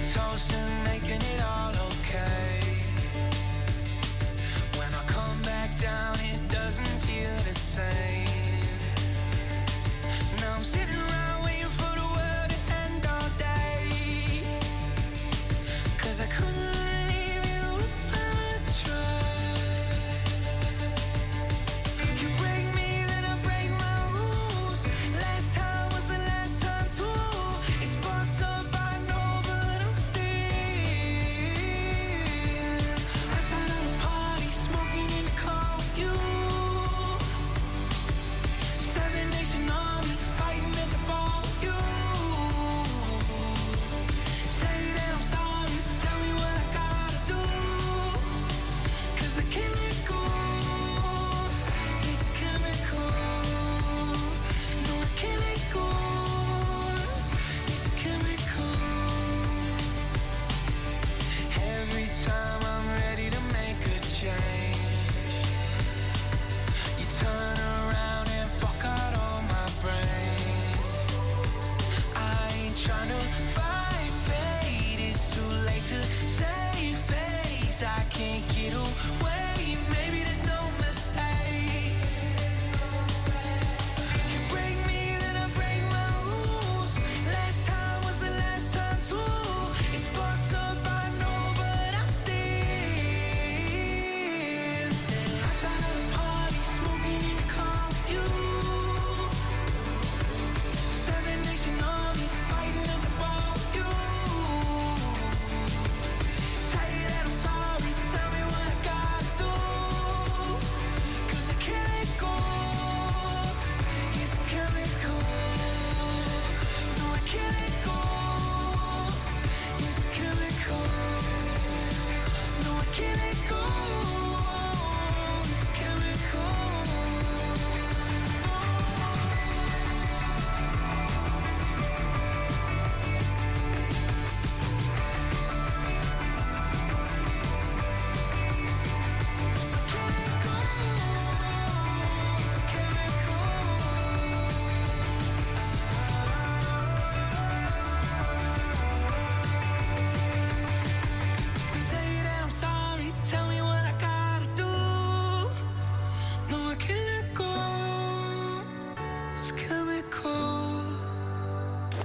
[0.00, 0.69] oxytocin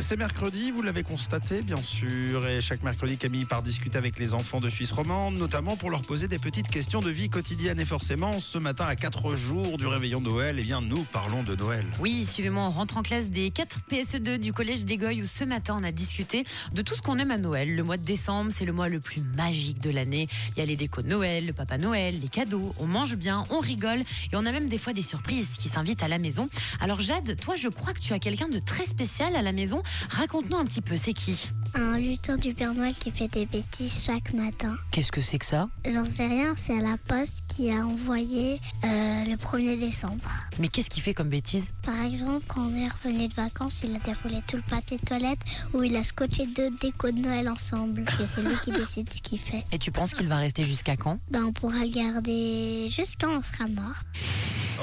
[0.00, 4.34] C'est mercredi, vous l'avez constaté bien sûr, et chaque mercredi Camille part discuter avec les
[4.34, 7.78] enfants de Suisse romande, notamment pour leur poser des petites questions de vie quotidienne.
[7.78, 11.42] Et forcément, ce matin à 4 jours du réveillon de Noël, eh bien nous parlons
[11.42, 11.84] de Noël.
[12.00, 15.76] Oui, suivez-moi, on rentre en classe des 4 PSE2 du collège d'Egoy où ce matin
[15.78, 17.74] on a discuté de tout ce qu'on aime à Noël.
[17.74, 20.26] Le mois de décembre, c'est le mois le plus magique de l'année.
[20.56, 23.44] Il y a les décos de Noël, le papa Noël, les cadeaux, on mange bien,
[23.50, 24.00] on rigole
[24.32, 26.48] et on a même des fois des surprises qui s'invitent à la maison.
[26.80, 29.81] Alors Jade, toi je crois que tu as quelqu'un de très spécial à la maison.
[30.10, 34.04] Raconte-nous un petit peu, c'est qui Un lutin du Père Noël qui fait des bêtises
[34.04, 34.76] chaque matin.
[34.90, 38.54] Qu'est-ce que c'est que ça J'en sais rien, c'est à la poste qui a envoyé
[38.84, 40.22] euh, le 1er décembre.
[40.58, 43.94] Mais qu'est-ce qu'il fait comme bêtise Par exemple, quand on est revenu de vacances, il
[43.96, 45.40] a déroulé tout le papier de toilette
[45.72, 48.04] où il a scotché deux décos de Noël ensemble.
[48.20, 49.64] Et c'est lui qui décide ce qu'il fait.
[49.72, 53.42] Et tu penses qu'il va rester jusqu'à quand Ben, on pourra le garder jusqu'à on
[53.42, 53.94] sera mort.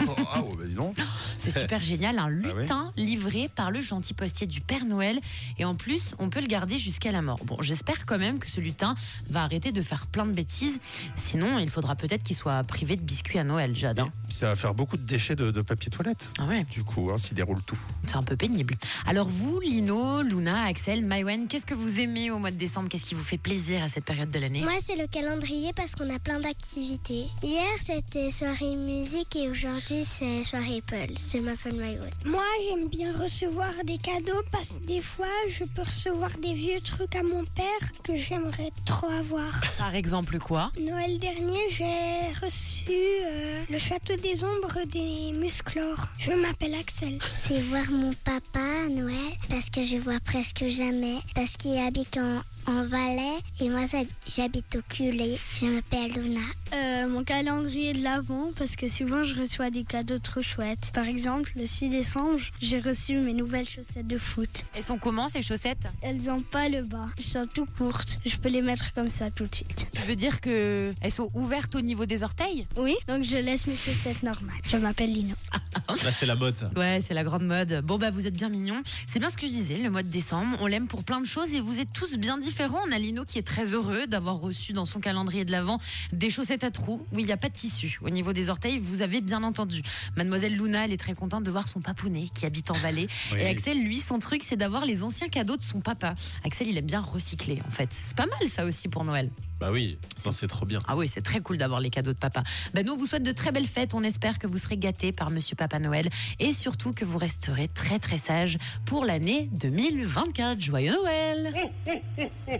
[0.07, 0.95] Oh, ah, oh, bah dis donc.
[1.37, 5.19] C'est super génial, un Ah lutin livré par le gentil postier du Père Noël.
[5.57, 7.39] Et en plus, on peut le garder jusqu'à la mort.
[7.45, 8.95] Bon, j'espère quand même que ce lutin
[9.29, 10.79] va arrêter de faire plein de bêtises.
[11.15, 13.99] Sinon, il faudra peut-être qu'il soit privé de biscuits à Noël, Jade.
[13.99, 14.09] hein.
[14.29, 16.29] Ça va faire beaucoup de déchets de, de papier toilette.
[16.39, 17.79] Ah ouais, Du coup, hein, s'il déroule tout.
[18.05, 18.75] c'est un peu pénible.
[19.07, 22.89] Alors vous, Lino, Luna, Axel, Maïwen, qu'est-ce que vous aimez au mois de décembre?
[22.89, 24.61] Qu'est-ce qui vous fait plaisir à cette période de l'année?
[24.61, 27.25] Moi, c'est le calendrier parce qu'on a plein d'activités.
[27.43, 31.13] Hier, c'était soirée musique et aujourd'hui, c'est soirée Apple.
[31.17, 31.39] C'est.
[31.39, 36.79] Moi, j'aime bien recevoir des cadeaux parce que des fois, je peux recevoir des vieux
[36.81, 39.51] trucs à mon père que j'aimerais trop avoir.
[39.77, 40.71] Par exemple quoi?
[40.79, 46.07] Noël dernier, j'ai reçu euh, le château des ombres des musclores.
[46.17, 47.17] Je m'appelle Axel.
[47.39, 51.17] C'est voir mon papa à Noël parce que je vois presque jamais.
[51.35, 52.41] Parce qu'il habite en,
[52.71, 55.37] en Valais et moi, j'hab- j'habite au culé.
[55.59, 56.41] Je m'appelle Luna.
[56.73, 60.91] Euh, mon calendrier de l'Avent parce que souvent je reçois des cadeaux trop chouettes.
[60.93, 64.65] Par exemple, le 6 décembre, j'ai reçu mes nouvelles chaussettes de foot.
[64.75, 65.87] Elles sont comment ces chaussettes?
[66.01, 68.19] Elles n'ont pas le bas, elles sont tout courtes.
[68.25, 69.87] Je peux les mettre comme ça tout de suite.
[69.93, 72.67] Tu veux dire que elles sont ouvertes au niveau des orteils?
[72.77, 74.61] Oui, donc je laisse mes chaussettes normales.
[74.67, 75.35] Je m'appelle Lino.
[76.03, 76.69] Là, c'est la mode.
[76.75, 77.81] Ouais, c'est la grande mode.
[77.83, 78.81] Bon, bah, vous êtes bien mignons.
[79.07, 80.57] C'est bien ce que je disais, le mois de décembre.
[80.61, 82.81] On l'aime pour plein de choses et vous êtes tous bien différents.
[82.87, 85.79] On a Lino qui est très heureux d'avoir reçu dans son calendrier de l'Avent
[86.13, 87.99] des chaussettes à trous où il n'y a pas de tissu.
[88.01, 89.81] Au niveau des orteils, vous avez bien entendu.
[90.15, 93.07] Mademoiselle Luna, elle est très contente de voir son papounet qui habite en vallée.
[93.31, 93.39] Oui.
[93.39, 96.15] Et Axel, lui, son truc, c'est d'avoir les anciens cadeaux de son papa.
[96.43, 97.89] Axel, il aime bien recycler, en fait.
[97.91, 99.29] C'est pas mal, ça aussi, pour Noël.
[99.59, 100.81] Bah oui, ça c'est trop bien.
[100.87, 102.43] Ah oui, c'est très cool d'avoir les cadeaux de papa.
[102.73, 103.93] Ben nous, on vous souhaite de très belles fêtes.
[103.93, 106.09] On espère que vous serez gâtés par Monsieur Papa Noël
[106.39, 110.61] et surtout que vous resterez très très sages pour l'année 2024.
[110.61, 111.53] Joyeux Noël